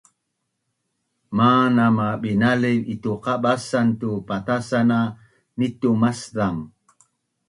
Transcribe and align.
manam 1.37 1.93
ma 1.97 2.09
binaliv 2.21 2.79
itu 2.95 3.13
qabasan 3.25 3.87
tu 4.01 4.11
patasan 4.27 4.85
na 4.91 4.99
ni 5.57 5.67
tu 5.81 5.89
maczang 6.01 6.57